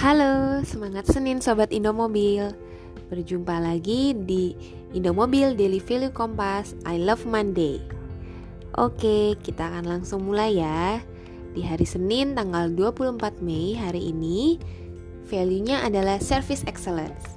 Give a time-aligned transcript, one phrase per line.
[0.00, 2.56] Halo, semangat Senin Sobat Indomobil.
[3.12, 4.56] Berjumpa lagi di
[4.96, 7.84] Indomobil Daily Value Kompas I Love Monday.
[8.80, 11.04] Oke, kita akan langsung mulai ya.
[11.52, 14.56] Di hari Senin tanggal 24 Mei hari ini
[15.28, 17.36] Value-nya adalah Service Excellence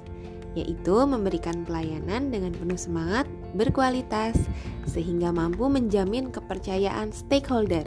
[0.56, 4.40] Yaitu memberikan pelayanan dengan penuh semangat, berkualitas
[4.88, 7.84] Sehingga mampu menjamin kepercayaan stakeholder.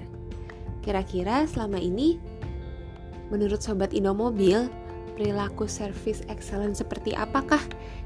[0.86, 2.22] Kira-kira selama ini
[3.28, 4.72] Menurut Sobat Indomobil,
[5.20, 7.60] perilaku service excellent seperti apakah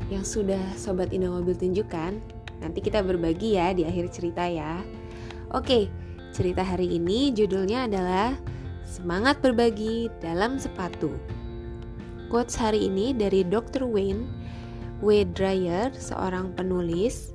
[0.09, 2.17] yang sudah Sobat Indomobil tunjukkan?
[2.61, 4.81] Nanti kita berbagi ya di akhir cerita ya.
[5.53, 5.89] Oke,
[6.33, 8.33] cerita hari ini judulnya adalah
[8.81, 11.13] Semangat Berbagi Dalam Sepatu.
[12.31, 13.85] Quotes hari ini dari Dr.
[13.85, 14.25] Wayne
[15.03, 15.27] W.
[15.35, 17.33] Dreyer, seorang penulis.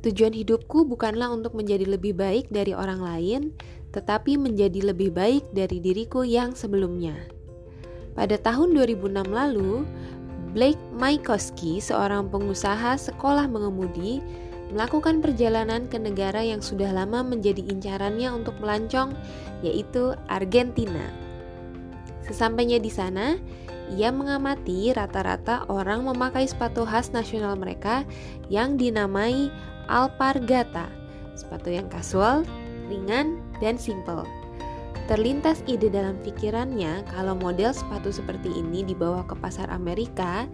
[0.00, 3.52] Tujuan hidupku bukanlah untuk menjadi lebih baik dari orang lain,
[3.90, 7.14] tetapi menjadi lebih baik dari diriku yang sebelumnya.
[8.14, 9.86] Pada tahun 2006 lalu,
[10.50, 14.18] Blake Mykoski, seorang pengusaha sekolah mengemudi,
[14.74, 19.14] melakukan perjalanan ke negara yang sudah lama menjadi incarannya untuk melancong,
[19.62, 21.06] yaitu Argentina.
[22.26, 23.38] Sesampainya di sana,
[23.90, 28.06] ia mengamati rata-rata orang memakai sepatu khas nasional mereka
[28.46, 29.50] yang dinamai
[29.90, 30.86] alpargata,
[31.34, 32.46] sepatu yang kasual,
[32.86, 34.24] ringan, dan simple.
[35.10, 40.46] Terlintas ide dalam pikirannya kalau model sepatu seperti ini dibawa ke pasar Amerika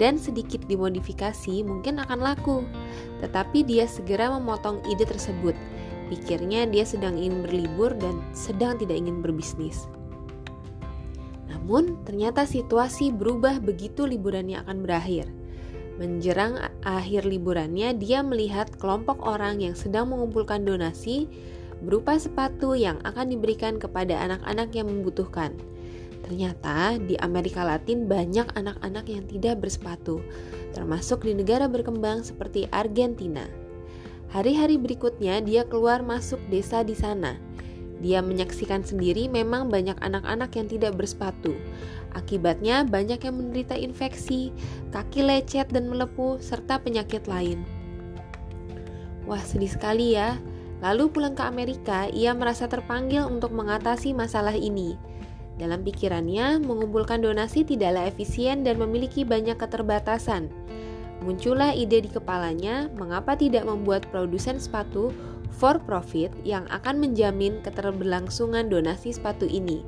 [0.00, 2.64] dan sedikit dimodifikasi mungkin akan laku.
[3.20, 5.52] Tetapi dia segera memotong ide tersebut.
[6.08, 9.84] Pikirnya dia sedang ingin berlibur dan sedang tidak ingin berbisnis.
[11.52, 15.28] Namun, ternyata situasi berubah begitu liburannya akan berakhir.
[16.00, 21.28] Menjerang akhir liburannya, dia melihat kelompok orang yang sedang mengumpulkan donasi
[21.82, 25.54] berupa sepatu yang akan diberikan kepada anak-anak yang membutuhkan.
[26.28, 30.20] Ternyata di Amerika Latin banyak anak-anak yang tidak bersepatu,
[30.76, 33.48] termasuk di negara berkembang seperti Argentina.
[34.28, 37.40] Hari-hari berikutnya dia keluar masuk desa di sana.
[37.98, 41.56] Dia menyaksikan sendiri memang banyak anak-anak yang tidak bersepatu.
[42.12, 44.52] Akibatnya banyak yang menderita infeksi,
[44.92, 47.64] kaki lecet dan melepuh, serta penyakit lain.
[49.24, 50.36] Wah sedih sekali ya,
[50.78, 54.94] Lalu pulang ke Amerika, ia merasa terpanggil untuk mengatasi masalah ini.
[55.58, 60.46] Dalam pikirannya, mengumpulkan donasi tidaklah efisien dan memiliki banyak keterbatasan.
[61.26, 65.10] Muncullah ide di kepalanya, mengapa tidak membuat produsen sepatu
[65.50, 69.82] for profit yang akan menjamin keterberlangsungan donasi sepatu ini.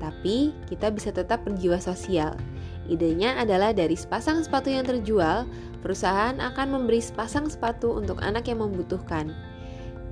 [0.00, 2.40] Tapi, kita bisa tetap berjiwa sosial.
[2.88, 5.44] Idenya adalah dari sepasang sepatu yang terjual,
[5.84, 9.51] perusahaan akan memberi sepasang sepatu untuk anak yang membutuhkan.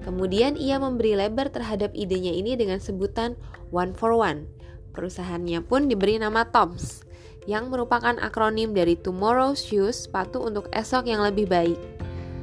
[0.00, 3.36] Kemudian ia memberi lebar terhadap idenya ini dengan sebutan
[3.68, 4.48] One for One.
[4.96, 7.04] Perusahaannya pun diberi nama Toms,
[7.46, 11.78] yang merupakan akronim dari Tomorrow Shoes, sepatu untuk esok yang lebih baik.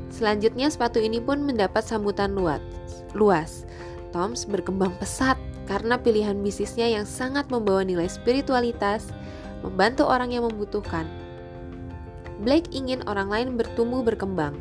[0.07, 2.63] Selanjutnya sepatu ini pun mendapat sambutan luas.
[3.11, 3.67] luas.
[4.15, 5.35] Toms berkembang pesat
[5.67, 9.11] karena pilihan bisnisnya yang sangat membawa nilai spiritualitas,
[9.59, 11.03] membantu orang yang membutuhkan.
[12.39, 14.55] Blake ingin orang lain bertumbuh berkembang.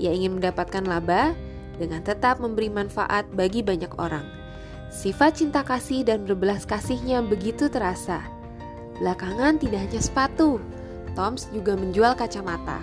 [0.00, 1.36] Ia ingin mendapatkan laba,
[1.80, 4.28] dengan tetap memberi manfaat bagi banyak orang.
[4.92, 8.20] Sifat cinta kasih dan berbelas kasihnya begitu terasa.
[9.00, 10.60] Belakangan tidak hanya sepatu,
[11.16, 12.78] Toms juga menjual kacamata.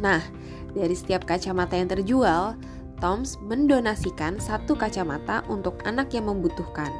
[0.00, 0.24] Nah,
[0.72, 2.56] dari setiap kacamata yang terjual,
[2.98, 6.90] Toms mendonasikan satu kacamata untuk anak yang membutuhkan.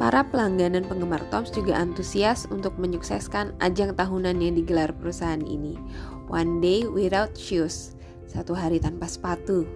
[0.00, 5.76] Para pelanggan dan penggemar Toms juga antusias untuk menyukseskan ajang tahunan yang digelar perusahaan ini,
[6.32, 7.99] One Day Without Shoes,
[8.30, 9.66] satu hari tanpa sepatu.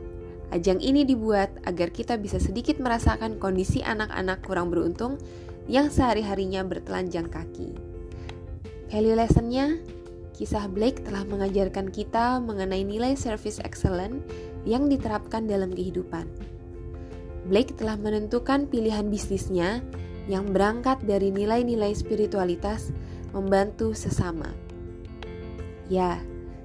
[0.55, 5.19] Ajang ini dibuat agar kita bisa sedikit merasakan kondisi anak-anak kurang beruntung
[5.67, 7.75] yang sehari-harinya bertelanjang kaki.
[8.95, 9.83] Value lessonnya,
[10.39, 14.23] kisah Blake telah mengajarkan kita mengenai nilai service excellent
[14.63, 16.31] yang diterapkan dalam kehidupan.
[17.51, 19.83] Blake telah menentukan pilihan bisnisnya
[20.31, 22.95] yang berangkat dari nilai-nilai spiritualitas
[23.35, 24.49] membantu sesama.
[25.93, 26.17] Ya,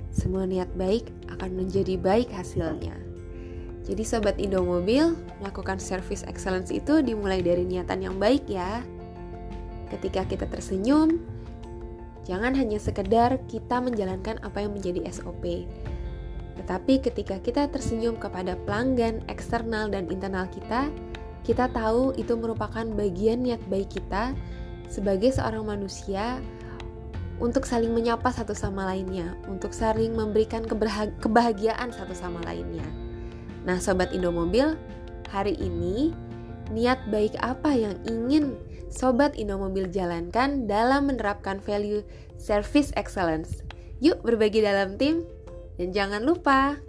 [0.09, 2.93] semua niat baik akan menjadi baik hasilnya.
[3.89, 8.85] Jadi sobat Indomobil, melakukan service excellence itu dimulai dari niatan yang baik ya.
[9.89, 11.17] Ketika kita tersenyum,
[12.21, 15.65] jangan hanya sekedar kita menjalankan apa yang menjadi SOP.
[16.61, 20.93] Tetapi ketika kita tersenyum kepada pelanggan eksternal dan internal kita,
[21.41, 24.37] kita tahu itu merupakan bagian niat baik kita
[24.85, 26.37] sebagai seorang manusia
[27.39, 30.63] untuk saling menyapa satu sama lainnya, untuk saling memberikan
[31.19, 32.85] kebahagiaan satu sama lainnya.
[33.63, 34.75] Nah, sobat Indomobil,
[35.31, 36.11] hari ini
[36.69, 38.59] niat baik apa yang ingin
[38.91, 42.03] sobat Indomobil jalankan dalam menerapkan value
[42.35, 43.63] service excellence?
[43.99, 45.23] Yuk berbagi dalam tim
[45.79, 46.79] dan jangan lupa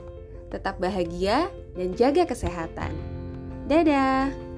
[0.51, 1.47] tetap bahagia
[1.79, 2.91] dan jaga kesehatan.
[3.71, 4.50] Dadah.